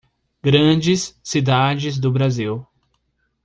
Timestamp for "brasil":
2.11-2.65